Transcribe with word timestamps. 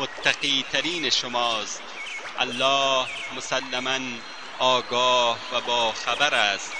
متقی 0.00 0.64
ترین 0.72 1.10
شماست. 1.10 1.82
الله 2.38 3.06
مسلما 3.36 3.98
آگاه 4.58 5.38
و 5.52 5.60
با 5.66 5.92
خبر 5.92 6.34
است. 6.34 6.72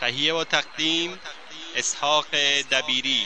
تهیه 0.00 0.34
و 0.34 0.44
تقدیم 0.44 1.10
اسحاق 1.76 2.26
دبیری. 2.70 3.22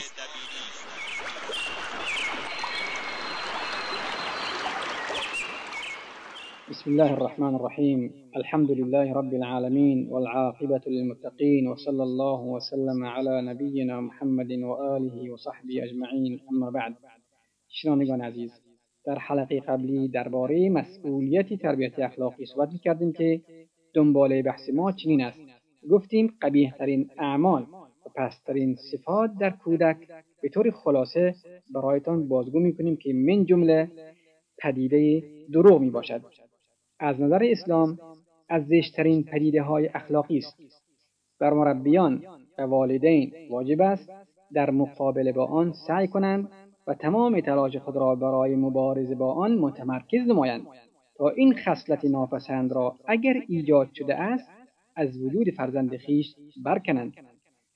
بسم 6.70 6.90
الله 6.90 7.12
الرحمن 7.12 7.54
الرحيم 7.54 8.12
الحمد 8.36 8.70
لله 8.70 9.12
رب 9.12 9.34
العالمين 9.34 10.08
والعاقبة 10.10 10.80
للمتقين 10.86 11.68
وصلى 11.68 12.02
الله 12.02 12.40
وسلم 12.40 13.04
على 13.04 13.42
نبينا 13.42 14.00
محمد 14.00 14.52
وآله 14.52 15.30
وصحبه 15.32 15.84
أجمعين 15.84 16.40
أما 16.50 16.70
بعد 16.70 16.94
شنوندگان 17.68 18.20
عزیز 18.20 18.50
در 19.04 19.18
حلقه 19.18 19.60
قبلی 19.60 20.08
درباره 20.08 20.70
مسئولیت 20.70 21.54
تربیت 21.54 21.98
اخلاقی 21.98 22.46
صحبت 22.46 22.72
می‌کردیم 22.72 23.12
که 23.12 23.40
دنباله 23.94 24.42
بحث 24.42 24.70
ما 24.74 24.92
چنین 24.92 25.22
است. 25.22 25.40
گفتیم 25.90 26.34
قبیه 26.42 26.74
ترین 26.78 27.10
اعمال 27.18 27.62
و 28.06 28.10
پسترین 28.16 28.76
صفات 28.92 29.30
در 29.40 29.50
کودک 29.50 29.96
به 30.42 30.48
طور 30.48 30.70
خلاصه 30.70 31.34
برایتان 31.74 32.28
بازگو 32.28 32.58
می‌کنیم 32.60 32.96
که 32.96 33.12
من 33.12 33.44
جمله 33.44 33.90
پدیده 34.58 35.22
دروغ 35.52 35.80
می 35.80 35.90
باشد 35.90 36.22
از 37.00 37.20
نظر 37.20 37.44
اسلام 37.44 37.98
از 38.48 38.66
زشترین 38.66 39.24
پدیده 39.24 39.62
های 39.62 39.90
اخلاقی 39.94 40.38
است. 40.38 40.56
بر 41.40 41.52
مربیان 41.52 42.22
و 42.58 42.62
والدین 42.62 43.32
واجب 43.50 43.80
است 43.80 44.08
در 44.52 44.70
مقابله 44.70 45.32
با 45.32 45.46
آن 45.46 45.72
سعی 45.86 46.08
کنند 46.08 46.48
و 46.88 46.94
تمام 46.94 47.40
تلاش 47.40 47.76
خود 47.76 47.96
را 47.96 48.14
برای 48.14 48.56
مبارزه 48.56 49.14
با 49.14 49.32
آن 49.32 49.58
متمرکز 49.58 50.28
نمایند 50.28 50.66
تا 51.16 51.28
این 51.28 51.54
خصلت 51.54 52.04
ناپسند 52.04 52.72
را 52.72 52.96
اگر 53.06 53.34
ایجاد 53.48 53.88
شده 53.94 54.14
است 54.14 54.48
از 54.96 55.22
وجود 55.22 55.50
فرزند 55.50 55.96
خیش 55.96 56.34
برکنند 56.64 57.12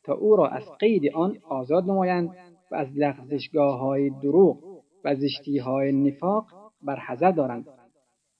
تا 0.04 0.14
او 0.14 0.36
را 0.36 0.48
از 0.48 0.62
قید 0.78 1.12
آن 1.14 1.38
آزاد 1.48 1.84
نمایند 1.84 2.30
و 2.70 2.74
از 2.74 2.88
لغزشگاه 2.96 3.78
های 3.78 4.10
دروغ 4.10 4.82
و 5.04 5.14
زشتی 5.14 5.58
های 5.58 5.92
نفاق 5.92 6.46
برحذر 6.82 7.30
دارند. 7.30 7.66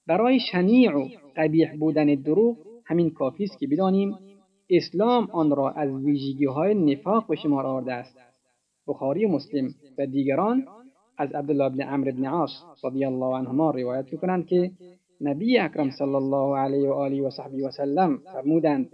برای 0.07 0.41
شنیع 0.41 0.97
و 0.97 1.09
قبیح 1.37 1.77
بودن 1.77 2.15
دروغ 2.15 2.57
همین 2.85 3.11
کافی 3.11 3.45
است 3.45 3.59
که 3.59 3.67
بدانیم 3.67 4.19
اسلام 4.71 5.29
آن 5.33 5.51
را 5.51 5.71
از 5.71 5.91
ویژگی 5.91 6.45
های 6.45 6.75
نفاق 6.75 7.27
به 7.27 7.37
شمار 7.37 7.67
آورده 7.67 7.93
است. 7.93 8.19
بخاری 8.87 9.25
و 9.25 9.29
مسلم 9.29 9.75
و 9.99 10.63
از 11.19 11.33
عبدالله 11.33 11.69
بن 11.69 11.83
عمرو 11.83 12.13
بن 12.13 12.27
عاص 12.27 12.51
رضی 12.85 13.05
الله 13.05 13.37
عنهما 13.37 13.71
روایت 13.71 14.13
میکنند 14.13 14.47
که 14.47 14.71
نبی 15.21 15.59
اکرم 15.59 15.91
صلی 15.91 16.15
الله 16.15 16.59
علیه 16.59 16.89
و 16.89 16.93
آله 16.93 17.23
و 17.23 17.31
صحبه 17.31 17.67
و 17.67 17.71
سلم 17.71 18.19
فرمودند 18.19 18.91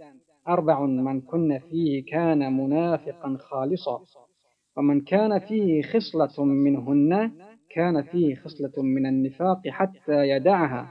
أربع 0.47 0.79
من 0.79 1.21
كن 1.21 1.59
فيه 1.59 2.05
كان 2.05 2.53
منافقا 2.53 3.37
خالصا 3.39 4.01
ومن 4.77 5.01
كان 5.01 5.39
فيه 5.39 5.81
خصلة 5.81 6.45
منهن 6.45 7.31
كان 7.69 8.01
فيه 8.01 8.35
خصلة 8.35 8.83
من 8.83 9.05
النفاق 9.05 9.67
حتى 9.67 10.29
يدعها 10.29 10.87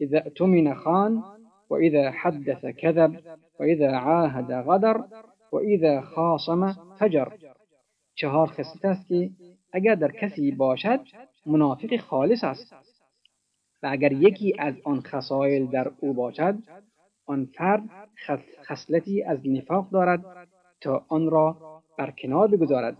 إذا 0.00 0.18
اؤتمن 0.18 0.74
خان 0.74 1.22
وإذا 1.70 2.10
حدث 2.10 2.66
كذب 2.66 3.16
وإذا 3.60 3.96
عاهد 3.96 4.52
غدر 4.52 5.04
وإذا 5.52 6.00
خاصم 6.00 6.72
فجر 6.98 7.32
چهار 8.20 8.46
خصلت 8.46 8.84
است 8.84 9.08
که 9.08 9.30
اگر 9.72 9.94
در 9.94 10.12
کسی 10.12 10.50
باشد 10.50 11.00
منافق 11.46 11.96
خالص 11.96 12.44
است. 12.44 12.74
و 13.82 13.88
اگر 13.90 14.12
یکی 14.12 14.54
از 14.58 14.74
آن 14.84 15.00
خصایل 15.00 15.66
در 15.66 15.92
او 16.00 16.14
باشد 16.14 16.54
آن 17.26 17.48
فرد 17.56 17.82
خصلتی 18.64 19.22
از 19.22 19.38
نفاق 19.46 19.90
دارد 19.90 20.24
تا 20.80 21.04
آن 21.08 21.30
را 21.30 21.56
بر 21.98 22.10
کنار 22.10 22.48
بگذارد. 22.48 22.96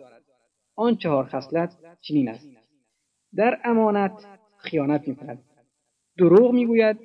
آن 0.76 0.96
چهار 0.96 1.24
خصلت 1.24 1.76
چنین 2.00 2.28
است 2.28 2.48
در 3.34 3.60
امانت 3.64 4.26
خیانت 4.56 5.08
می 5.08 5.16
دروغ 6.18 6.52
می‌گوید 6.52 6.96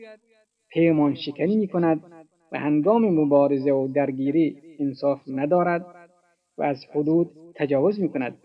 پیمان 0.69 1.15
شکنی 1.15 1.55
می 1.55 1.67
کند 1.67 2.03
و 2.51 2.59
هنگام 2.59 3.05
مبارزه 3.05 3.71
و 3.71 3.87
درگیری 3.87 4.61
انصاف 4.79 5.21
ندارد. 5.27 6.02
و 6.57 6.63
از 6.63 6.77
حدود 6.93 7.31
تجاوز 7.55 7.99
می 7.99 8.09
کند 8.09 8.37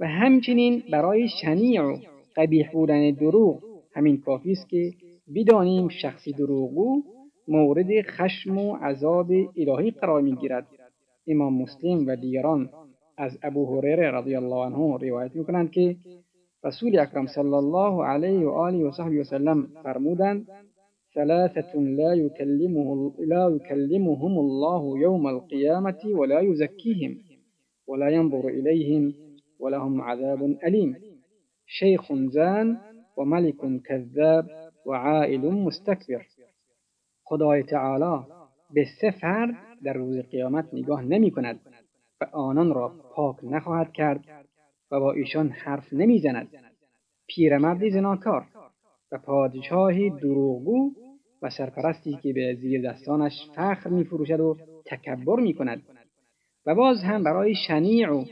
و 0.00 0.06
همچنین 0.06 0.82
برای 0.92 1.28
شنیع 1.42 1.82
و 1.82 1.96
قبیح 2.36 2.70
بودن 2.72 3.10
دروغ 3.10 3.62
همین 3.94 4.20
کافی 4.20 4.52
است 4.52 4.68
که 4.68 4.92
بدانیم 5.34 5.88
شخصی 5.88 6.32
دروغگو 6.32 7.02
مورد 7.48 8.02
خشم 8.02 8.58
و 8.58 8.76
عذاب 8.76 9.30
الهی 9.56 9.90
قرار 9.90 10.22
می‌گیرد. 10.22 10.66
امام 11.26 11.62
مسلم 11.62 12.06
و 12.06 12.16
دیگران 12.16 12.70
از 13.16 13.38
ابو 13.42 13.76
هریره 13.76 14.10
رضی 14.10 14.34
الله 14.34 14.56
عنه 14.56 15.08
روایت 15.08 15.36
می‌کنند 15.36 15.70
که 15.70 15.96
رسول 16.64 16.98
اکرم 16.98 17.26
صلی 17.26 17.54
الله 17.54 18.04
علیه 18.04 18.46
و 18.46 18.50
آله 18.50 18.84
و 18.84 18.90
صحبه 18.92 19.20
وسلم 19.20 19.68
فرمودند 19.82 20.48
ثلاثة 21.18 21.72
لا 22.00 22.12
يكلمه 22.14 23.14
لا 23.18 23.48
يكلمهم 23.56 24.38
الله 24.38 24.98
يوم 24.98 25.26
القيامة 25.28 26.00
ولا 26.04 26.40
يزكيهم 26.40 27.12
ولا 27.86 28.08
ينظر 28.08 28.48
إليهم 28.48 29.14
ولهم 29.60 30.00
عذاب 30.00 30.42
أليم. 30.64 30.96
شيخ 31.66 32.12
زان 32.12 32.78
وملك 33.16 33.82
كذاب 33.82 34.44
وعائل 34.86 35.44
مستكبر. 35.66 36.26
خدای 37.24 37.62
تعالی 37.62 38.24
به 38.74 38.84
سه 39.00 39.10
فرد 39.20 39.54
در 39.84 39.92
روز 39.92 40.18
قیامت 40.18 40.74
نگاه 40.74 41.02
نمی 41.04 41.30
کند 41.30 41.60
و 42.20 42.24
آنان 42.32 42.74
را 42.74 42.92
پاک 43.14 43.36
نخواهد 43.42 43.92
کرد 43.92 44.24
و 44.90 45.00
با 45.00 45.12
ایشان 45.12 45.48
حرف 45.48 45.92
نمی‌زند 45.92 46.48
پیرمردی 47.26 47.90
زناکار 47.90 48.46
و 49.12 49.18
پادشاهی 49.18 50.10
دروغگو 50.10 50.90
و 51.42 51.50
سرپرستی 51.50 52.18
که 52.22 52.32
به 52.32 52.54
زیر 52.60 52.90
دستانش 52.90 53.32
فخر 53.54 53.90
میفروشد 53.90 54.40
و 54.40 54.56
تکبر 54.86 55.40
می‌کند. 55.40 55.82
و 56.66 56.74
باز 56.74 56.96
هم 57.02 57.24
برای 57.24 57.54
شنیع 57.54 58.10
و 58.10 58.24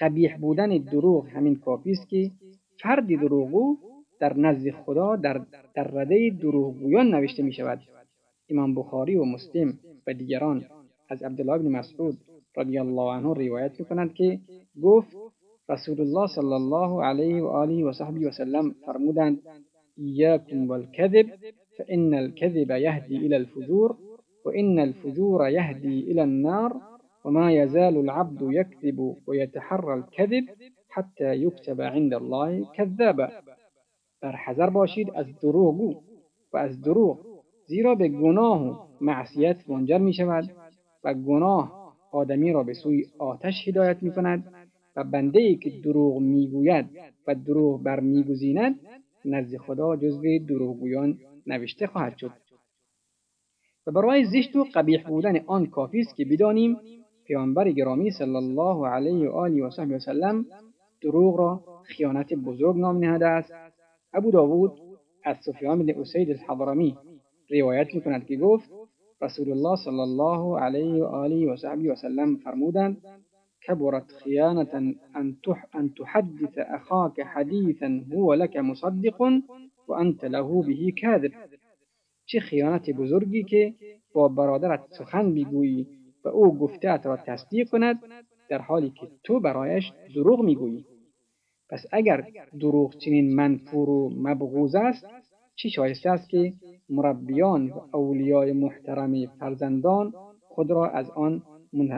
قبیح 0.00 0.36
بودن 0.36 0.68
دروغ 0.78 1.28
همین 1.28 1.56
کافی 1.56 1.90
است 1.90 2.08
که 2.08 2.30
فردی 2.82 3.16
دروغگو 3.16 3.76
در 4.20 4.36
نزد 4.36 4.70
خدا 4.70 5.16
در, 5.16 5.40
در 5.74 5.84
رده 5.84 6.30
دروغگویان 6.42 7.14
نوشته 7.14 7.42
می 7.42 7.52
شود 7.52 7.80
امام 8.50 8.74
بخاری 8.74 9.16
و 9.16 9.24
مسلم 9.24 9.78
و 10.06 10.14
دیگران 10.14 10.64
از 11.08 11.22
عبدالله 11.22 11.58
بن 11.58 11.68
مسعود 11.68 12.18
رضی 12.56 12.78
الله 12.78 13.12
عنه 13.12 13.34
روایت 13.34 13.80
می‌کنند 13.80 14.14
که 14.14 14.38
گفت 14.82 15.16
رسول 15.68 16.00
الله 16.00 16.26
صلی 16.34 16.52
الله 16.52 17.04
علیه 17.04 17.42
و 17.42 17.46
آله 17.46 17.84
و 17.84 17.92
صحبه 17.92 18.28
و 18.28 18.30
سلم 18.30 18.74
فرمودند 18.86 19.42
ایاکم 19.96 20.68
والکذب 20.68 21.26
فإن 21.80 22.14
الكذب 22.14 22.70
يهدي 22.70 23.16
إلى 23.16 23.36
الفجور 23.36 23.96
وإن 24.46 24.78
الفجور 24.78 25.48
يهدي 25.48 26.12
إلى 26.12 26.22
النار 26.22 26.72
وما 27.24 27.52
يزال 27.52 27.96
العبد 27.96 28.42
يكذب 28.42 29.16
ويتحرى 29.26 29.94
الكذب 29.94 30.44
حتى 30.88 31.34
يكتب 31.34 31.80
عند 31.80 32.14
الله 32.14 32.66
كذابا. 32.76 33.28
بر 34.22 34.36
حذر 34.36 34.70
باشید 34.70 35.10
از 35.14 35.26
دروغ 35.42 35.80
و 36.52 36.56
از 36.56 36.82
دروغ 36.82 37.18
زیرا 37.66 37.94
به 37.94 38.08
گناه 38.08 38.68
و 38.68 38.74
معصیت 39.00 39.70
منجر 39.70 39.98
می 39.98 40.12
شود 40.12 40.50
و 41.04 41.14
گناه 41.14 41.94
آدمی 42.12 42.52
را 42.52 42.62
به 42.62 42.74
سوی 42.74 43.04
آتش 43.18 43.68
هدایت 43.68 44.02
می 44.02 44.12
کند 44.12 44.44
و 44.96 45.04
بنده 45.04 45.40
ای 45.40 45.56
که 45.56 45.70
دروغ 45.84 46.18
می‌گوید 46.18 46.86
و 47.26 47.34
دروغ 47.34 47.82
بر 47.82 48.00
میگزیند 48.00 48.80
نزد 49.24 49.56
خدا 49.56 49.96
جزو 49.96 50.38
دروغگویان 50.48 51.18
نوشته 51.46 51.86
خواهد 51.86 52.16
شد. 52.16 52.32
و 53.86 53.92
برای 53.92 54.24
زشت 54.24 54.56
و 54.56 54.66
قبیح 54.74 55.08
بودن 55.08 55.44
آن 55.46 55.66
کافی 55.66 56.00
است 56.00 56.16
که 56.16 56.24
بدانیم 56.24 56.76
پیامبر 57.26 57.70
گرامی 57.70 58.10
صلی 58.10 58.36
الله 58.36 58.86
علیه 58.86 59.28
و 59.28 59.32
آله 59.32 59.64
و 59.64 59.70
صحبه 59.70 59.96
وسلم 59.96 60.46
دروغ 61.02 61.38
را 61.38 61.64
خیانت 61.82 62.34
بزرگ 62.34 62.76
نام 62.76 63.04
نهاده 63.04 63.26
است. 63.26 63.52
ابو 64.12 64.30
داود 64.30 64.72
از 65.24 65.36
سفیان 65.46 65.86
بن 65.86 66.00
اسید 66.00 66.30
الحضرمی 66.30 66.96
روایت 67.50 67.94
می‌کند 67.94 68.26
که 68.26 68.36
گفت 68.36 68.70
رسول 69.22 69.50
الله 69.52 69.76
صلی 69.84 70.00
الله 70.00 70.60
علیه 70.60 71.04
و 71.04 71.06
آله 71.06 71.52
و 71.52 71.56
صحبه 71.56 71.92
وسلم 71.92 72.36
فرمودند 72.36 72.96
كبرت 73.62 74.12
خيانة 74.12 74.94
أن 75.16 75.36
تحدث 75.96 76.58
أخاك 76.58 77.20
حديثا 77.20 78.04
هو 78.12 78.34
لك 78.34 78.56
مصدق 78.56 79.22
وأنت 79.90 80.24
له 80.24 80.48
به 80.66 80.92
كاذب. 81.00 81.32
چه 82.26 82.40
خیانت 82.40 82.90
بزرگی 82.90 83.42
که 83.44 83.74
با 84.14 84.28
برادرت 84.28 84.82
سخن 84.98 85.34
بگویی 85.34 85.86
و 86.24 86.28
او 86.28 86.58
گفتهات 86.58 87.06
را 87.06 87.16
تصدیق 87.16 87.68
کند 87.68 88.00
در 88.48 88.60
حالی 88.62 88.90
که 88.90 89.08
تو 89.24 89.40
برایش 89.40 89.92
دروغ 90.14 90.40
می‌گویی. 90.40 90.84
پس 91.70 91.86
اگر 91.92 92.26
دروغ 92.60 92.96
چنین 92.96 93.34
منفور 93.34 93.90
و 93.90 94.10
مبغوز 94.16 94.74
است 94.74 95.06
چه 95.54 95.68
شایسته 95.68 96.10
است 96.10 96.30
که 96.30 96.52
مربیان 96.88 97.70
و 97.70 97.96
اولیای 97.96 98.52
محترم 98.52 99.26
فرزندان 99.26 100.12
خود 100.42 100.70
را 100.70 100.90
از 100.90 101.10
آن 101.10 101.42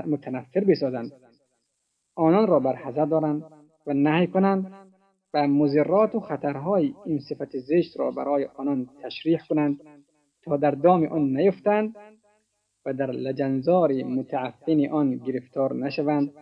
متنفر 0.06 0.64
بسازند؟ 0.64 1.12
آنان 2.14 2.46
را 2.46 2.60
بر 2.60 3.04
دارند 3.04 3.42
و 3.86 3.92
نهی 3.92 4.26
کنند 4.26 4.91
و 5.34 5.48
مزرات 5.48 6.14
و 6.14 6.20
خطرهای 6.20 6.94
این 7.04 7.18
صفت 7.18 7.58
زشت 7.58 8.00
را 8.00 8.10
برای 8.10 8.44
آنان 8.44 8.88
تشریح 9.02 9.40
کنند 9.48 9.80
تا 10.44 10.56
در 10.56 10.70
دام 10.70 11.04
آن 11.04 11.36
نیفتند 11.36 11.96
و 12.86 12.94
در 12.94 13.10
لجنزار 13.10 13.92
متعفن 13.92 14.86
آن 14.90 15.16
گرفتار 15.16 15.74
نشوند 15.74 16.32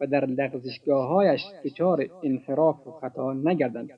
و 0.00 0.06
در 0.06 0.26
لغزشگاههایش 0.26 1.42
دچار 1.64 2.06
انحراف 2.22 2.86
و 2.86 2.90
خطا 2.90 3.32
نگردند. 3.32 3.90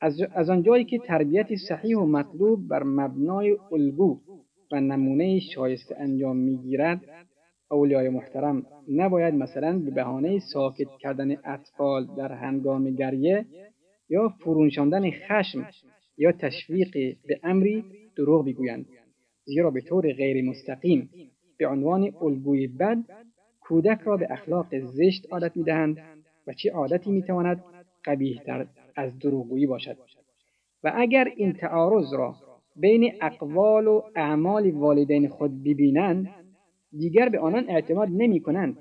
از, 0.00 0.22
از 0.34 0.50
آنجایی 0.50 0.84
که 0.84 0.98
تربیت 0.98 1.46
صحیح 1.68 1.96
و 1.96 2.06
مطلوب 2.06 2.68
بر 2.68 2.82
مبنای 2.82 3.56
الگو 3.72 4.20
و 4.72 4.80
نمونه 4.80 5.38
شایسته 5.38 5.96
انجام 5.98 6.36
می‌گیرد 6.36 7.00
اولیای 7.72 8.08
محترم 8.08 8.66
نباید 8.88 9.34
مثلا 9.34 9.78
به 9.78 9.90
بهانه 9.90 10.38
ساکت 10.38 10.88
کردن 11.00 11.30
اطفال 11.44 12.06
در 12.16 12.32
هنگام 12.32 12.90
گریه 12.90 13.46
یا 14.08 14.28
فرونشاندن 14.28 15.10
خشم 15.10 15.66
یا 16.18 16.32
تشویق 16.32 16.92
به 17.26 17.40
امری 17.42 17.84
دروغ 18.16 18.46
بگویند. 18.46 18.86
زیرا 19.44 19.70
به 19.70 19.80
طور 19.80 20.12
غیر 20.12 20.44
مستقیم 20.44 21.10
به 21.58 21.66
عنوان 21.66 22.12
الگوی 22.20 22.66
بد 22.66 22.98
کودک 23.60 24.00
را 24.00 24.16
به 24.16 24.26
اخلاق 24.30 24.78
زشت 24.78 25.26
عادت 25.32 25.56
می‌دهند 25.56 25.98
و 26.46 26.52
چه 26.52 26.70
عادتی 26.70 27.10
می‌تواند 27.10 27.64
قبیحتر 28.04 28.66
از 28.96 29.18
دروغگویی 29.18 29.66
باشد. 29.66 29.96
و 30.84 30.92
اگر 30.96 31.28
این 31.36 31.52
تعارض 31.52 32.12
را 32.14 32.34
بین 32.76 33.12
اقوال 33.20 33.86
و 33.86 34.02
اعمال 34.16 34.70
والدین 34.70 35.28
خود 35.28 35.64
ببینند 35.64 36.41
دیگر 36.98 37.28
به 37.28 37.38
آنان 37.40 37.64
اعتماد 37.68 38.08
نمی 38.12 38.40
کنند 38.40 38.78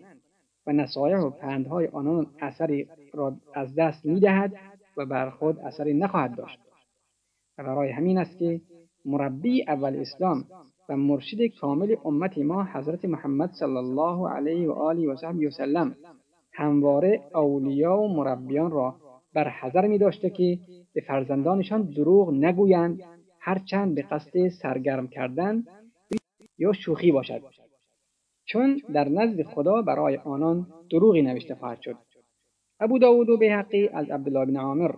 و 0.68 0.72
نصایح 0.72 1.18
و 1.18 1.30
پندهای 1.30 1.88
آنان 1.88 2.28
اثری 2.40 2.88
را 3.14 3.38
از 3.54 3.76
دست 3.76 4.06
می 4.06 4.20
دهد 4.20 4.54
و 4.98 5.06
بر 5.06 5.30
خود 5.30 5.60
اثری 5.60 5.94
نخواهد 5.94 6.36
داشت. 6.36 6.60
و 7.58 7.64
برای 7.64 7.90
همین 7.90 8.18
است 8.18 8.38
که 8.38 8.62
مربی 9.06 9.64
اول 9.68 9.96
اسلام 9.96 10.46
و 10.90 10.98
مرشد 10.98 11.38
کامل 11.62 11.96
امت 12.06 12.38
ما 12.38 12.64
حضرت 12.64 13.06
محمد 13.06 13.50
صلی 13.60 13.78
الله 13.78 14.30
علیه 14.30 14.70
و 14.70 14.72
آله 14.72 15.08
و 15.08 15.16
صحبه 15.16 15.48
وسلم 15.48 15.96
همواره 16.54 17.22
اولیا 17.36 17.98
و 17.98 18.16
مربیان 18.16 18.72
را 18.72 18.96
بر 19.34 19.50
حذر 19.50 19.88
می 19.88 19.98
داشته 19.98 20.30
که 20.30 20.60
به 20.94 21.02
فرزندانشان 21.02 21.82
دروغ 21.82 22.34
نگویند 22.34 23.00
هرچند 23.40 23.96
به 23.96 24.02
قصد 24.02 24.48
سرگرم 24.62 25.08
کردن 25.08 25.64
یا 26.58 26.74
شوخی 26.74 27.12
باشد. 27.12 27.42
چون 28.46 28.82
در 28.94 29.10
نزد 29.10 29.44
خدا 29.44 29.82
برای 29.82 30.18
آنان 30.18 30.68
دروغی 30.92 31.22
نوشته 31.22 31.56
خواهد 31.56 31.82
شد. 31.82 31.96
ابو 32.80 33.00
داود 33.00 33.30
و 33.30 33.38
بحقی 33.38 33.88
از 33.88 34.10
عبدالله 34.10 34.46
بن 34.46 34.58
عامر 34.58 34.92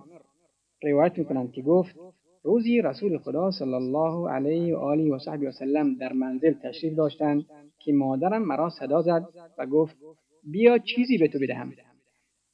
روایت 0.83 1.17
می‌کنند 1.17 1.51
که 1.51 1.61
گفت 1.61 1.95
روزی 2.43 2.81
رسول 2.81 3.17
خدا 3.17 3.51
صلی 3.51 3.73
الله 3.73 4.29
علیه 4.29 4.75
و 4.75 4.79
آله 4.79 5.13
و 5.13 5.19
صحبی 5.19 5.45
وسلم 5.45 5.95
در 5.95 6.13
منزل 6.13 6.53
تشریف 6.63 6.95
داشتند 6.95 7.45
که 7.79 7.93
مادرم 7.93 8.41
مرا 8.41 8.69
صدا 8.69 9.01
زد 9.01 9.25
و 9.57 9.65
گفت 9.65 9.95
بیا 10.43 10.77
چیزی 10.77 11.17
به 11.17 11.27
تو 11.27 11.39
بدهم. 11.39 11.73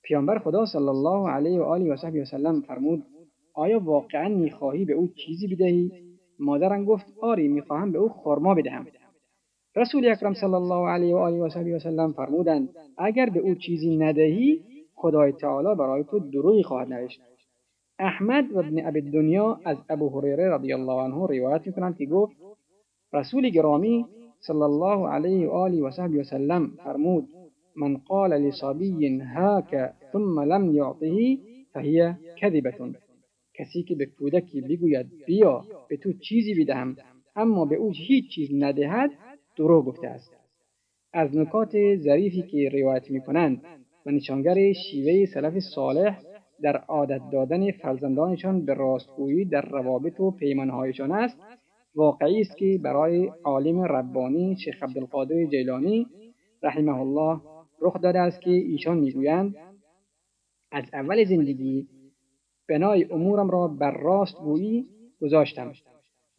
پیامبر 0.04 0.40
خدا 0.40 0.66
صلی 0.66 0.88
الله 0.88 1.30
علیه 1.30 1.60
و 1.60 1.64
آله 1.64 1.94
و 1.94 1.98
صحبی 1.98 2.20
وسلم 2.20 2.62
فرمود 2.62 3.04
آیا 3.54 3.80
واقعا 3.80 4.30
می‌خواهی 4.30 4.86
به 4.86 4.94
او 4.94 5.08
چیزی 5.08 5.48
بدهی؟ 5.48 5.92
مادرم 6.40 6.86
گفت 6.86 7.06
آری 7.22 7.48
می‌خواهم 7.48 7.92
به 7.92 8.00
او 8.00 8.10
خرما 8.10 8.54
بدهم. 8.56 8.88
رسول 9.76 10.12
اکرم 10.12 10.34
صلی 10.34 10.54
الله 10.54 10.90
علیه 10.90 11.16
و 11.16 11.18
آله 11.18 11.38
و 11.38 11.50
صحبی 11.50 11.74
وسلم 11.74 12.12
فرمودند 12.12 12.70
اگر 12.98 13.30
به 13.30 13.40
او 13.40 13.56
چیزی 13.56 13.98
ندهی 13.98 14.62
خدای 14.96 15.32
تعالی 15.32 15.76
برای 15.76 16.04
تو 16.04 16.20
دروغی 16.20 16.64
خواهد 16.64 16.94
نوشت. 16.94 17.22
احمد 18.00 18.52
و 18.52 18.58
ابن 18.60 18.88
ابی 18.88 19.02
دنیا 19.02 19.60
از 19.66 19.78
ابو 19.90 20.10
هریره 20.10 20.56
رضی 20.56 20.74
الله 20.74 20.94
عنه 20.94 21.16
روایت 21.16 21.68
می‌کنند 21.68 21.98
که 21.98 22.06
گفت 22.06 22.36
رسول 23.14 23.50
گرامی 23.50 24.06
صلی 24.40 24.62
الله 24.62 25.08
علیه 25.08 25.48
و 25.48 25.52
آله 25.52 25.82
و 25.82 25.92
صحبی 25.92 26.20
وسلم 26.20 26.72
فرمود 26.84 27.28
من 27.76 27.98
قال 27.98 28.34
لصبی 28.34 29.20
هاک 29.36 29.76
ثم 30.14 30.40
لم 30.40 30.76
یعطه 30.76 31.38
فهی 31.74 32.14
کذبه 32.42 32.74
کسی 33.54 33.84
که 33.84 33.96
به 33.96 34.06
کودکی 34.06 34.62
بگوید 34.62 35.08
بیا 35.26 35.64
به 35.90 35.98
تو 35.98 36.14
چیزی 36.14 36.64
بدهم 36.64 36.96
اما 37.36 37.66
به 37.66 37.76
او 37.76 37.92
هیچ 37.92 38.30
چیز 38.36 38.50
ندهد 38.54 39.12
دروغ 39.60 39.86
گفته 39.86 40.08
است. 40.08 40.32
از 41.14 41.38
نکات 41.38 41.96
ظریفی 41.96 42.42
که 42.42 42.70
روایت 42.70 43.12
می 43.12 43.22
کنند 43.22 43.62
و 44.06 44.12
نشانگر 44.12 44.74
شیوه 44.74 45.26
سلف 45.26 45.60
صالح 45.60 46.20
در 46.62 46.78
عادت 46.78 47.22
دادن 47.32 47.72
فرزندانشان 47.72 48.66
به 48.66 48.74
راستگویی 48.74 49.46
در 49.46 49.62
روابط 49.62 50.20
و 50.20 50.32
پیمانهایشان 50.32 51.12
است 51.12 51.38
واقعی 51.96 52.42
است 52.42 52.58
که 52.58 52.80
برای 52.84 53.32
عالم 53.44 53.80
ربانی 53.80 54.56
شیخ 54.64 54.84
عبدالقادر 54.84 55.46
جیلانی 55.46 56.08
رحمه 56.64 57.00
الله 57.00 57.42
رخ 57.82 58.02
داده 58.02 58.20
است 58.20 58.42
که 58.42 58.52
ایشان 58.52 58.98
می‌گویند 58.98 59.56
از 60.72 60.84
اول 60.94 61.26
زندگی 61.26 61.88
بنای 62.70 63.06
امورم 63.12 63.50
را 63.50 63.68
بر 63.68 63.98
راستگویی 63.98 64.86
گذاشتم. 65.22 65.74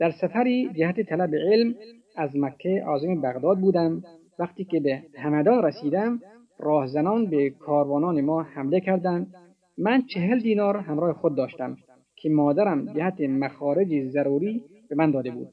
در 0.00 0.10
سفری 0.10 0.70
جهت 0.78 1.00
طلب 1.00 1.34
علم 1.34 1.74
از 2.16 2.36
مکه 2.36 2.82
عازم 2.86 3.20
بغداد 3.20 3.58
بودم. 3.58 4.02
وقتی 4.38 4.64
که 4.64 4.80
به 4.80 5.02
همدان 5.18 5.62
رسیدم 5.62 6.20
راهزنان 6.58 7.26
به 7.26 7.50
کاروانان 7.50 8.20
ما 8.20 8.42
حمله 8.42 8.80
کردند. 8.80 9.34
من 9.78 10.02
چهل 10.02 10.40
دینار 10.40 10.76
همراه 10.76 11.12
خود 11.12 11.36
داشتم 11.36 11.76
که 12.16 12.30
مادرم 12.30 12.92
جهت 12.94 13.20
مخارج 13.20 14.08
ضروری 14.08 14.62
به 14.88 14.96
من 14.96 15.10
داده 15.10 15.30
بود. 15.30 15.48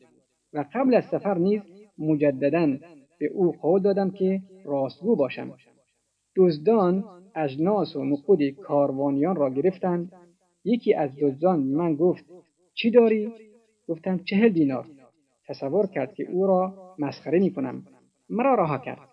و 0.53 0.65
قبل 0.73 0.93
از 0.95 1.03
سفر 1.11 1.37
نیز 1.37 1.61
مجددا 1.97 2.77
به 3.19 3.25
او 3.33 3.51
قول 3.51 3.81
دادم 3.81 4.09
که 4.09 4.41
راستگو 4.65 5.15
باشم. 5.15 5.51
دزدان 6.35 7.03
اجناس 7.35 7.95
و 7.95 8.05
نقود 8.05 8.49
کاروانیان 8.49 9.35
را 9.35 9.49
گرفتند. 9.49 10.11
یکی 10.63 10.93
از 10.93 11.09
دزدان 11.21 11.59
من 11.59 11.95
گفت 11.95 12.25
چی 12.73 12.91
داری؟ 12.91 13.31
گفتم 13.87 14.17
چهل 14.17 14.49
دینار. 14.49 14.85
تصور 15.47 15.87
کرد 15.87 16.13
که 16.13 16.31
او 16.31 16.47
را 16.47 16.93
مسخره 16.99 17.39
می 17.39 17.53
کنم 17.53 17.85
مرا 18.29 18.55
رها 18.55 18.77
کرد. 18.77 19.09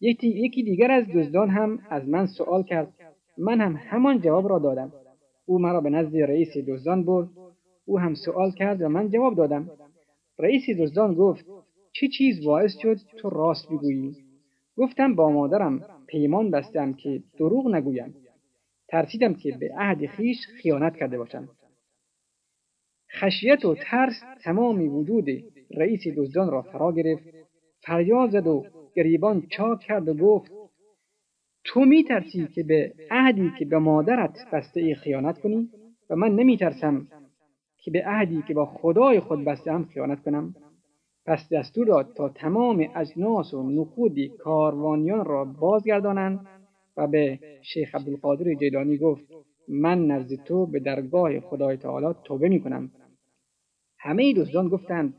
یکی, 0.00 0.62
دیگر 0.62 0.90
از 0.90 1.04
دزدان 1.14 1.48
هم 1.48 1.78
از 1.90 2.08
من 2.08 2.26
سوال 2.26 2.62
کرد. 2.62 2.94
من 3.38 3.60
هم 3.60 3.76
همان 3.76 4.20
جواب 4.20 4.48
را 4.48 4.58
دادم. 4.58 4.92
او 5.46 5.58
مرا 5.58 5.80
به 5.80 5.90
نزد 5.90 6.16
رئیس 6.16 6.48
دزدان 6.68 7.04
برد. 7.04 7.28
او 7.84 7.98
هم 7.98 8.14
سوال 8.14 8.50
کرد 8.50 8.82
و 8.82 8.88
من 8.88 9.10
جواب 9.10 9.36
دادم. 9.36 9.70
رئیس 10.38 10.62
دزدان 10.78 11.14
گفت 11.14 11.46
چه 11.92 12.08
چیز 12.08 12.44
باعث 12.44 12.72
شد 12.78 12.96
تو 13.18 13.30
راست 13.30 13.68
بگویی؟ 13.68 14.16
گفتم 14.76 15.14
با 15.14 15.30
مادرم 15.30 15.80
پیمان 16.06 16.50
بستم 16.50 16.92
که 16.92 17.22
دروغ 17.38 17.74
نگویم. 17.74 18.14
ترسیدم 18.88 19.34
که 19.34 19.56
به 19.60 19.74
عهد 19.78 20.06
خیش 20.06 20.36
خیانت 20.62 20.96
کرده 20.96 21.18
باشم. 21.18 21.48
خشیت 23.14 23.64
و 23.64 23.74
ترس 23.74 24.22
تمامی 24.42 24.88
وجود 24.88 25.28
رئیس 25.70 26.00
دزدان 26.16 26.50
را 26.50 26.62
فرا 26.62 26.92
گرفت. 26.92 27.24
فریاد 27.80 28.30
زد 28.30 28.46
و 28.46 28.64
گریبان 28.94 29.46
چاک 29.50 29.80
کرد 29.80 30.08
و 30.08 30.14
گفت 30.14 30.52
تو 31.64 31.80
میترسی 31.80 32.48
که 32.54 32.62
به 32.62 32.94
عهدی 33.10 33.52
که 33.58 33.64
به 33.64 33.78
مادرت 33.78 34.38
بسته 34.52 34.80
ای 34.80 34.94
خیانت 34.94 35.40
کنی؟ 35.40 35.68
و 36.10 36.16
من 36.16 36.34
نمیترسم 36.34 37.06
که 37.78 37.90
به 37.90 38.02
عهدی 38.06 38.42
که 38.48 38.54
با 38.54 38.66
خدای 38.66 39.20
خود 39.20 39.44
بسته 39.44 39.72
هم 39.72 39.84
خیانت 39.84 40.22
کنم. 40.22 40.54
پس 41.26 41.48
دستور 41.52 41.86
داد 41.86 42.12
تا 42.16 42.28
تمام 42.28 42.88
اجناس 42.96 43.54
و 43.54 43.70
نقود 43.70 44.26
کاروانیان 44.26 45.24
را 45.24 45.44
بازگردانند 45.44 46.46
و 46.96 47.06
به 47.06 47.38
شیخ 47.62 47.94
عبدالقادر 47.94 48.54
جیلانی 48.54 48.98
گفت 48.98 49.24
من 49.68 50.06
نزد 50.06 50.44
تو 50.44 50.66
به 50.66 50.80
درگاه 50.80 51.40
خدای 51.40 51.76
تعالی 51.76 52.14
توبه 52.24 52.48
می 52.48 52.60
کنم 52.60 52.90
همه 54.04 54.34
دزدان 54.34 54.68
گفتند 54.68 55.14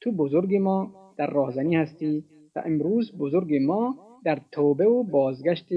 تو 0.00 0.12
بزرگ 0.12 0.56
ما 0.56 0.92
در 1.18 1.30
راهزنی 1.30 1.76
هستی 1.76 2.24
و 2.56 2.62
امروز 2.66 3.12
بزرگ 3.18 3.54
ما 3.54 3.96
در 4.24 4.40
توبه 4.52 4.86
و 4.86 5.02
بازگشت 5.02 5.68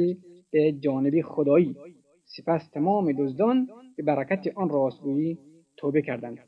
به 0.51 0.71
جانب 0.71 1.21
خدایی. 1.21 1.75
سپس 2.25 2.69
تمام 2.73 3.11
دزدان 3.11 3.67
به 3.97 4.03
برکت 4.03 4.57
آن 4.57 4.69
راستگویی 4.69 5.37
توبه 5.77 6.01
کردند. 6.01 6.39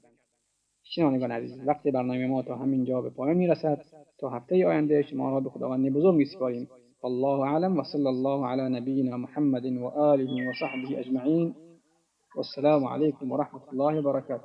شنوندگان 0.84 1.32
عزیز 1.32 1.68
وقت 1.68 1.88
برنامه 1.88 2.28
ما 2.28 2.42
تا 2.42 2.56
همین 2.56 2.84
جا 2.84 3.02
به 3.02 3.10
پایان 3.10 3.38
می‌رسد. 3.38 3.86
تا 4.20 4.30
هفته 4.30 4.68
آینده 4.68 5.02
شما 5.02 5.30
را 5.30 5.40
به 5.40 5.50
خداوند 5.50 5.94
بزرگ 5.94 6.16
میسپاریم. 6.16 6.68
والله 7.04 7.40
اعلم 7.40 7.78
وصلى 7.78 8.08
الله 8.08 8.48
على 8.48 8.70
نبينا 8.80 9.18
محمد 9.18 9.66
وآله 9.66 10.50
وصحبه 10.50 11.00
أجمعين 11.00 11.56
والسلام 12.36 12.86
عليكم 12.86 13.32
ورحمة 13.32 13.62
الله 13.74 14.00
وبركاته 14.00 14.44